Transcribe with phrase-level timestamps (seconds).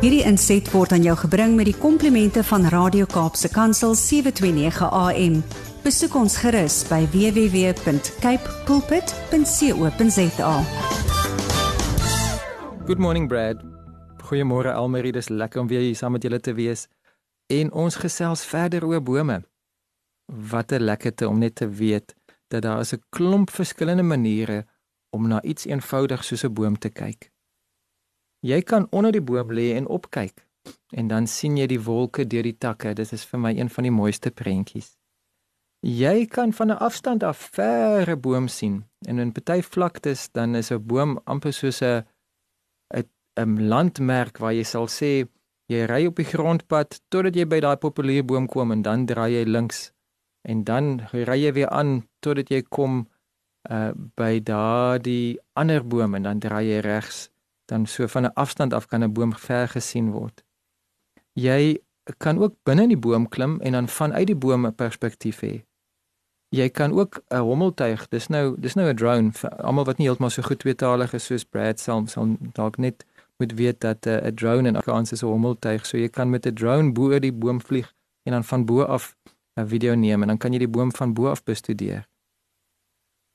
[0.00, 5.34] Hierdie inset word aan jou gebring met die komplimente van Radio Kaapse Kansel 729 AM.
[5.84, 10.54] Besoek ons gerus by www.cape pulpit.co.za.
[12.86, 13.60] Good morning Brad.
[14.24, 16.86] Goeiemôre Almarie, dis lekker om weer hier saam met julle te wees.
[17.52, 19.42] En ons gesels verder oor bome.
[20.32, 22.16] Wat 'n lekkerte om net te weet
[22.48, 24.64] dat daar is 'n klomp verskillende maniere
[25.10, 27.29] om na iets eenvoudig soos 'n boom te kyk.
[28.40, 30.46] Jy kan onder die boom lê en opkyk
[30.96, 32.94] en dan sien jy die wolke deur die takke.
[32.94, 34.96] Dit is vir my een van die mooiste prentjies.
[35.80, 40.70] Jy kan van 'n afstand af verre boom sien en in party vlaktes dan is
[40.70, 42.04] 'n boom amper soos 'n
[43.36, 45.28] 'n landmerk waar jy sal sê
[45.68, 49.32] jy ry op die grondpad totdat jy by daai populier boom kom en dan draai
[49.32, 49.92] jy links
[50.48, 53.06] en dan ry jy weer aan totdat jy kom
[53.70, 57.30] uh by daardie ander boom en dan draai jy regs
[57.70, 60.44] dan so van 'n afstand af kan 'n boom ver gesien word.
[61.32, 61.78] Jy
[62.18, 65.62] kan ook binne in die boom klim en dan vanuit die boom 'n perspektief hê.
[66.48, 70.06] Jy kan ook 'n hommeltuig, dis nou dis nou 'n drone vir almal wat nie
[70.06, 73.04] heeltemal so goed tweetalig is soos Brad sal sal dalk net
[73.38, 76.30] moet weet dat eh, 'n uh, drone in Afrikaans is 'n hommeltuig, so jy kan
[76.30, 79.16] met 'n drone bo oor die boom vlieg en dan van bo af
[79.56, 82.08] 'n video neem en dan kan jy die boom van bo af bestudeer.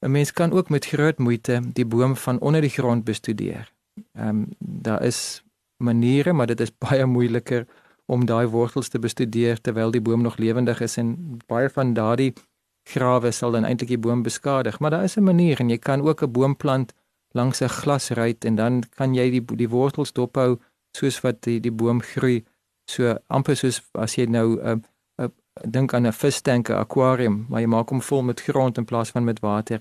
[0.00, 3.72] 'n Mens kan ook met groot moeite die boom van onder die grond bestudeer.
[4.12, 5.44] Ehm um, daar is
[5.76, 7.66] maniere, maar dit is baie moeiliker
[8.06, 12.32] om daai wortels te bestudeer terwyl die boom nog lewendig is en baie van daardie
[12.84, 16.00] grawe sal dan eintlik die boom beskadig, maar daar is 'n manier en jy kan
[16.02, 16.92] ook 'n boom plant
[17.30, 20.58] langs 'n glasruit en dan kan jy die die wortels dophou
[20.96, 22.44] soos wat die die boom groei.
[22.90, 24.76] So amper soos as jy nou 'n uh,
[25.24, 25.28] uh,
[25.68, 29.10] dink aan 'n vistank, 'n akwarium, maar jy maak hom vol met grond in plaas
[29.10, 29.80] van met water.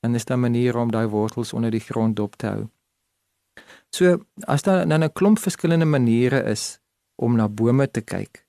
[0.00, 2.68] Dan is daar maniere om daai wortels onder die grond dop te hou.
[3.90, 6.80] So as daar dan 'n klomp verskillende maniere is
[7.16, 8.46] om na bome te kyk,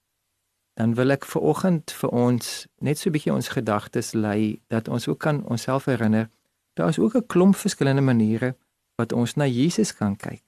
[0.73, 4.87] dan wil ek vir oggend vir ons net so 'n bietjie ons gedagtes lei dat
[4.87, 6.29] ons ook kan onsself herinner
[6.73, 8.55] daar is ook 'n klomp verskillende maniere
[8.95, 10.43] wat ons na Jesus kan kyk.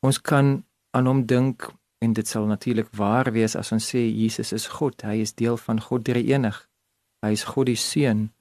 [0.00, 4.52] Ons kan aan hom dink en dit sal natuurlik waar wees as ons sê Jesus
[4.52, 6.68] is God, hy is deel van God drie-enig.
[7.22, 8.32] Hy is God die Seun,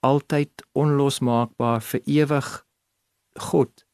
[0.00, 2.66] altyd onlosmaakbaar vir ewig
[3.34, 3.85] God.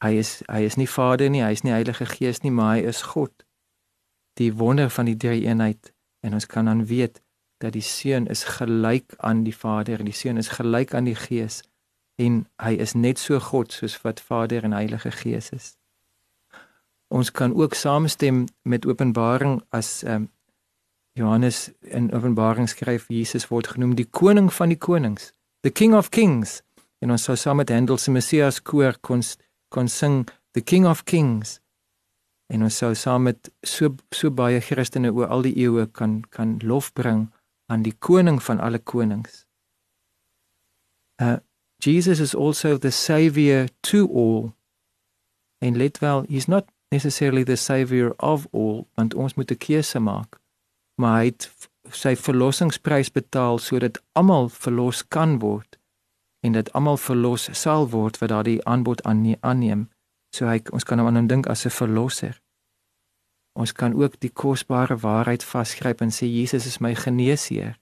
[0.00, 2.86] Hy is hy is nie Vader nie, hy is nie Heilige Gees nie, maar hy
[2.88, 3.32] is God.
[4.40, 5.92] Die wonder van die drie-eenheid
[6.24, 7.20] en ons kan dan weet
[7.60, 11.18] dat die Seun is gelyk aan die Vader en die Seun is gelyk aan die
[11.18, 11.60] Gees
[12.20, 15.74] en hy is net so God soos wat Vader en Heilige Gees is.
[17.10, 20.28] Ons kan ook saamstem met Openbaring as um,
[21.12, 26.10] Johannes in Openbaring skryf Jesus word genoem die koning van die konings, the king of
[26.10, 26.60] kings.
[27.00, 29.24] En ons sou saam met Handel se Messias koor kon
[29.70, 31.60] kon sing the king of kings.
[32.50, 36.58] En ons sou saam met so so baie Christene oor al die eeue kan kan
[36.66, 37.28] lof bring
[37.70, 39.46] aan die koning van alle konings.
[41.22, 41.38] Uh
[41.80, 44.52] Jesus is also the savior to all.
[45.64, 49.98] En let wel, he's not necessarily the savior of all, want ons moet 'n keuse
[49.98, 50.40] maak.
[51.00, 51.48] Maar hy het
[51.90, 55.79] sy verlossingsprys betaal sodat almal verlos kan word
[56.40, 59.88] en dat almal verlos sal word wat daardie aanbod aanneem.
[60.34, 62.40] So hy ons kan hom aan hom dink as 'n verlosser.
[63.52, 67.78] Ons kan ook die kosbare waarheid vasgryp en sê Jesus is my geneesheer.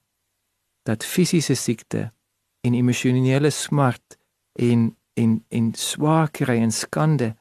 [0.83, 2.11] Dat fisiese siekte
[2.61, 4.17] en emosionele smart
[4.53, 7.35] en en en swaarkry en skande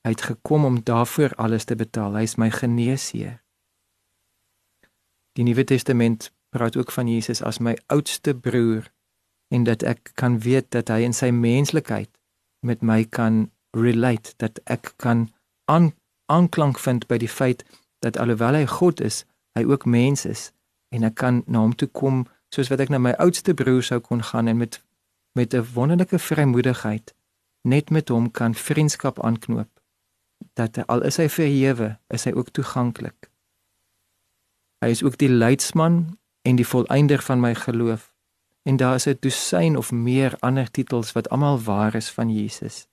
[0.00, 2.14] uitgekom om daarvoor alles te betaal.
[2.14, 3.42] Hy is my geneesheer.
[5.34, 8.92] Die Nuwe Testament praat ook van Jesus as my oudste broer
[9.54, 12.10] en dat ek kan weet dat hy in sy menslikheid
[12.66, 13.44] met my kan
[13.76, 15.28] relate dat ek kan
[15.70, 15.92] aan
[16.32, 17.64] aanklank vind by die feit
[18.04, 20.50] dat alhoewel hy God is, hy ook mens is
[20.94, 24.00] en ek kan na hom toe kom soos wat ek na my oudste broer sou
[24.00, 24.80] kon gaan en met
[25.34, 27.14] met 'n wonderlike vrymoedigheid
[27.64, 29.70] net met hom kan vriendskap aanknoop.
[30.52, 33.30] Dat al is hy verhewe, is hy ook toeganklik.
[34.84, 38.13] Hy is ook die leidsman en die volëinder van my geloof.
[38.64, 42.86] En daar is 'n dosyn of meer ander titels wat almal waar is van Jesus.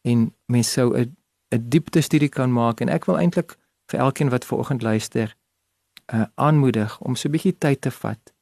[0.00, 1.16] En mens sou 'n
[1.54, 3.58] 'n diepte studie kan maak en ek wil eintlik
[3.90, 5.36] vir elkeen wat ver oggend luister
[6.14, 8.34] uh aanmoedig om so 'n bietjie tyd te vat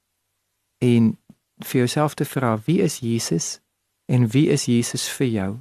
[0.79, 1.19] en
[1.59, 3.61] vir jouself te vra wie is Jesus
[4.05, 5.59] en wie is Jesus vir jou?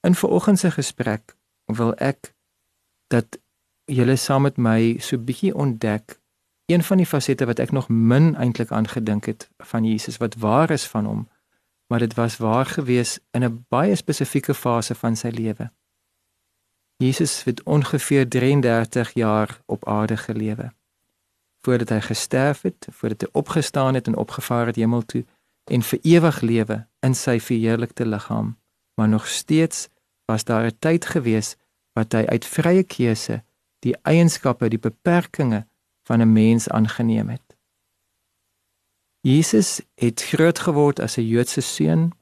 [0.00, 2.34] In ver oggend se gesprek wil ek
[3.06, 3.38] dat
[3.84, 6.20] julle saam met my so 'n bietjie ontdek
[6.66, 10.70] een van die fasette wat ek nog min eintlik aangedink het van Jesus wat waar
[10.70, 11.28] is van hom
[11.86, 15.70] maar dit was waar gewees in 'n baie spesifieke fase van sy lewe.
[16.96, 20.72] Jesus het ongeveer 33 jaar op aarde gelewe.
[21.60, 25.24] Voordat hy gesterf het, voordat hy opgestaan het en opgevaar het hemel toe
[25.64, 28.58] en vir ewig lewe in sy verheerlikte liggaam.
[28.94, 29.88] Maar nog steeds
[30.24, 31.56] was daar 'n tyd gewees
[31.92, 33.44] wat hy uit vrye keuse
[33.78, 35.64] die eienskappe, die beperkings
[36.04, 37.56] van 'n mens aangeneem het.
[39.20, 42.12] Jesus het groot geword as 'n Joodse seun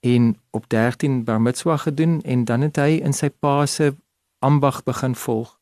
[0.00, 3.94] en op 13 bar mitzwa gedoen en dan het hy in sy pa se
[4.38, 5.60] ambag begin volg.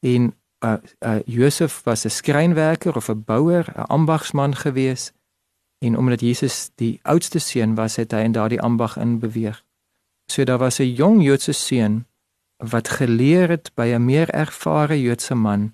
[0.00, 0.34] En
[0.64, 5.12] uh, uh Josef was 'n skrynwerker of 'n bouer, 'n ambagsman gewees.
[5.78, 9.64] En omdat Jesus die oudste seun was, het hy in daardie ambag in beweeg.
[10.32, 12.06] So daar was 'n jong Joodse seun
[12.56, 15.72] wat geleer het by 'n meer ervare Joodse man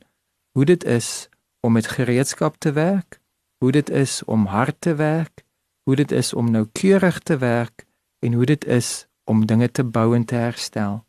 [0.58, 1.28] hoe dit is
[1.60, 3.20] om met gereedskap te werk,
[3.58, 5.44] hoe dit is om hard te werk,
[5.82, 7.86] hoe dit is om noukeurig te werk
[8.18, 11.04] en hoe dit is om dinge te bou en te herstel.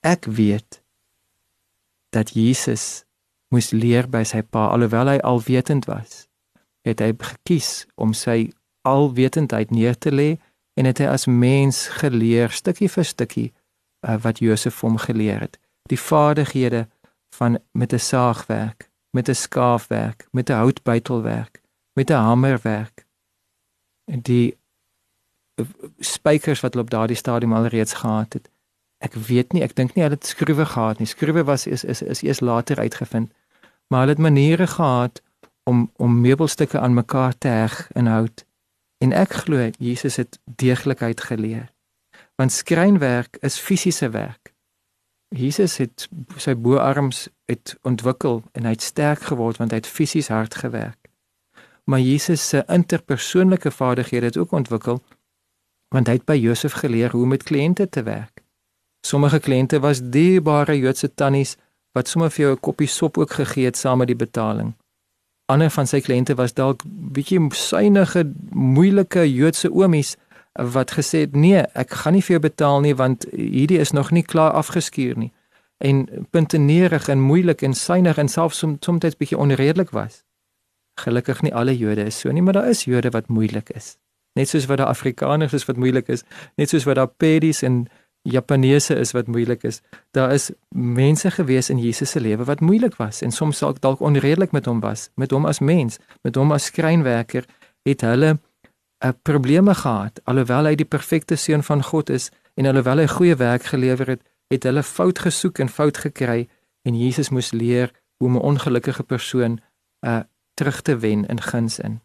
[0.00, 0.82] Ek weet
[2.10, 3.04] dat Jesus
[3.54, 6.26] moes leer by sy pa alhoewel hy alwetend was.
[6.82, 8.50] Het hy gekies om sy
[8.82, 10.32] alwetendheid neer te lê
[10.74, 13.48] en het hy as mens geleer stukkie vir stukkie
[14.02, 15.62] uh, wat Josef hom geleer het.
[15.86, 16.88] Die vaardighede
[17.34, 23.06] van met 'n saagwerk, met 'n skaafwerk, met 'n houtbytelwerk, met 'n hamerwerk.
[24.04, 24.56] En die
[25.60, 25.66] uh,
[25.98, 28.50] spykers wat hulle op daardie stadium al reeds gehad het.
[28.98, 31.06] Ek weet nie, ek dink nie hulle het skroewe gehad nie.
[31.06, 33.32] Skroewe was is is is eers later uitgevind.
[33.86, 35.22] Maar hulle het maniere gehad
[35.62, 38.46] om om meubelstukke aan mekaar te heg in hout.
[38.98, 41.76] En ek glo Jesus het deeglikheid geleer
[42.38, 44.54] want skrynwerk is fisiese werk.
[45.28, 50.28] Jesus het sy boarms het ontwikkel en hy het sterk geword want hy het fisies
[50.32, 51.10] hard gewerk.
[51.84, 55.02] Maar Jesus se interpersoonlike vaardighede het ook ontwikkel
[55.94, 58.42] want hy het by Josef geleer hoe om met kliënte te werk.
[59.06, 61.56] Sommige kliënte was dierbare Joodse tannies
[61.96, 64.74] wat sommer vir jou 'n koppie sop ook gegee het saam met die betaling.
[65.46, 70.16] Ander van sy kliënte was dalk bietjie synige, moeilike Joodse oomies
[70.58, 74.10] wat gesê het nee, ek gaan nie vir jou betaal nie want hierdie is nog
[74.10, 75.32] nie klaar afgeskuur nie.
[75.78, 80.24] En puntenerig en moeilik en synig en selfs som, soms bietjie onredelik was.
[80.98, 83.96] Gelukkig nie alle Jode is so nie, maar daar is Jode wat moeilik is.
[84.34, 86.24] Net soos wat daar Afrikaners is wat moeilik is,
[86.58, 87.86] net soos wat daar Pedis en
[88.26, 89.80] Japaneese is wat moeilik is.
[90.10, 94.50] Daar is mense gewees in Jesus se lewe wat moeilik was en soms dalk onredelik
[94.52, 97.46] met hom was, met hom as mens, met hom as skrynwerker
[97.82, 98.38] het hulle
[99.04, 103.36] 'n probleme gehad alhoewel hy die perfekte seun van God is en alhoewel hy goeie
[103.36, 106.48] werk gelewer het, het hulle fout gesoek en fout gekry
[106.82, 109.60] en Jesus moes leer hoe 'n ongelukkige persoon
[110.06, 110.22] uh
[110.54, 112.00] terug te wen in guns in.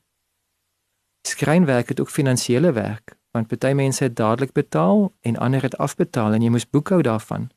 [1.28, 6.34] Skrynwerk het ook finansiële werk want party mense het dadelik betaal en ander het afbetaal
[6.34, 7.50] en jy moes boekhou daarvan.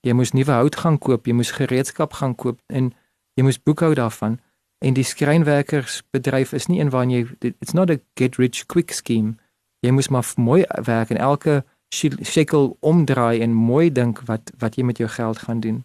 [0.00, 2.90] Jy moes nuwe hout gaan koop, jy moes gereedskap gaan koop en
[3.38, 4.40] jy moes boekhou daarvan.
[4.80, 9.36] En die skrynwerkersbedryf is nie een waar jy it's not a get rich quick scheme.
[9.84, 14.84] Jy moet maar mooi werk en elke shekel omdraai en mooi dink wat wat jy
[14.84, 15.84] met jou geld gaan doen.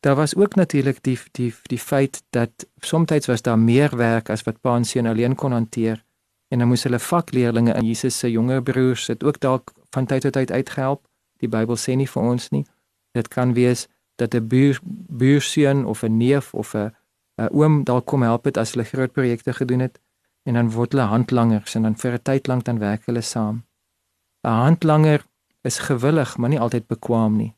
[0.00, 4.42] Daar was ook natuurlik die die die feit dat soms was daar meer werk as
[4.42, 6.04] wat pa en seun alleen kon hanteer
[6.48, 10.22] en dan moes hulle vakleerlinge en Jesus se jonger broers het ook dalk van tyd
[10.22, 11.06] tot tyd uitgehelp.
[11.42, 12.64] Die Bybel sê nie vir ons nie.
[13.12, 16.94] Dit kan wees dat 'n buur buurseun of 'n neef of 'n
[17.38, 20.00] 'n oom dalk kom help het as hulle groot projekte gedoen het
[20.44, 23.64] en dan word hulle handlangers en dan vir 'n tyd lank dan werk hulle saam.
[24.44, 25.24] 'n Handlanger
[25.62, 27.54] is gewillig, maar nie altyd bekwaam nie.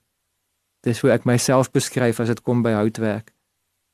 [0.81, 3.33] Dis hoe ek myself beskryf as dit kom by houtwerk.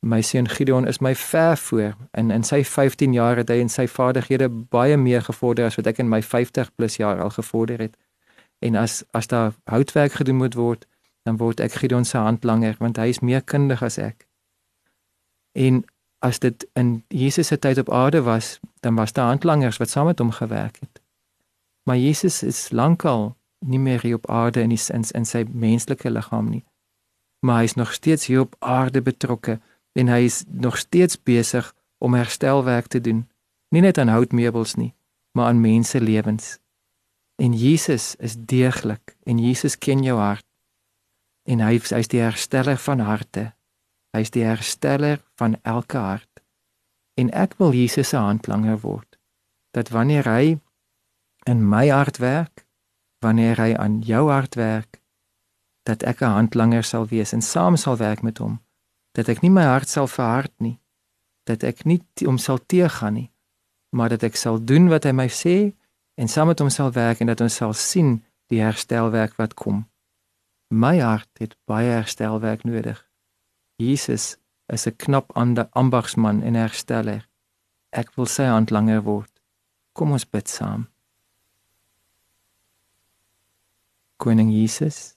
[0.04, 3.68] My seun Gideon is my ver voor en in sy 15 jaar het hy in
[3.68, 7.78] sy vaardighede baie meer gevorder as wat ek in my 50 plus jaar al gevorder
[7.78, 7.96] het.
[8.58, 10.86] En as as daar houtwerk gedoen moet word,
[11.22, 14.26] dan word ek Gideon se handlanger want hy is meer kundig as ek.
[15.52, 15.84] En
[16.18, 20.06] as dit in Jesus se tyd op aarde was, dan was daar handlangers wat saam
[20.06, 21.02] met hom gewerk het.
[21.82, 26.10] Maar Jesus is lankal nie meer hier op aarde in die sins in sy menslike
[26.10, 26.64] liggaam nie.
[27.46, 29.58] Maar hy is nog steeds hier op aarde betrokke
[29.92, 33.26] en hy is nog steeds besig om herstelwerk te doen,
[33.70, 34.92] nie net aan houtmeubels nie,
[35.32, 36.58] maar aan mense lewens.
[37.42, 40.46] En Jesus is deeglik en Jesus ken jou hart.
[41.42, 43.52] En hy hy's die hersteller van harte
[44.12, 46.42] Hy is die hersteller van elke hart.
[47.16, 49.18] En ek wil Jesus se handlanger word.
[49.72, 50.58] Dat wanneer hy
[51.48, 52.66] in my hart werk,
[53.24, 55.00] wanneer hy aan jou hart werk,
[55.82, 58.60] dat ek 'n handlanger sal wees en saam sal werk met hom.
[59.12, 60.78] Dat ek nie my hart sal verhard nie.
[61.44, 63.30] Dat ek nie om sal teëgaan nie,
[63.90, 65.72] maar dat ek sal doen wat hy my sê
[66.14, 69.88] en saam met hom sal werk en dat ons sal sien die herstelwerk wat kom.
[70.70, 73.11] My hart het baie herstelwerk nodig.
[73.76, 74.36] Jesus
[74.66, 75.32] is 'n knap
[75.72, 77.28] ambagsman en hersteller.
[77.90, 79.40] Ek wil sy hand langer word.
[79.92, 80.88] Kom ons bid saam.
[84.16, 85.16] Koning Jesus,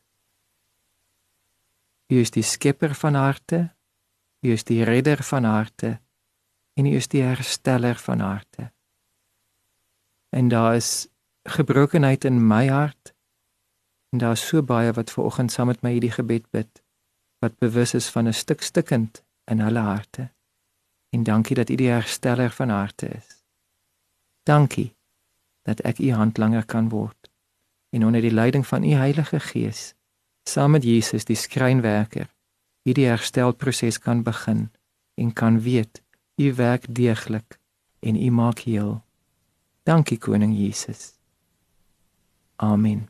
[2.11, 3.75] U is die skepper van harte,
[4.41, 5.99] U is die redder van harte
[6.73, 8.71] en U is die hersteller van harte.
[10.29, 11.07] En daar is
[11.43, 13.13] gebrokenheid in my hart
[14.11, 16.84] en daar is so baie wat ver oggend saam met my hierdie gebed bid
[17.45, 20.29] wat bewus is van 'n stuk stukkend in hulle harte.
[21.09, 23.43] En dankie dat U die hersteller van harte is.
[24.43, 24.95] Dankie
[25.61, 27.29] dat ek U hand langer kan word
[27.89, 29.93] en onder die leiding van U Heilige Gees
[30.49, 32.27] saam met Jesus die skrynwerker
[32.85, 34.69] hierdie herstelproses kan begin
[35.17, 36.03] en kan weet
[36.37, 37.59] U werk deeglik
[37.99, 39.01] en U maak heel.
[39.83, 41.13] Dankie koning Jesus.
[42.55, 43.09] Amen.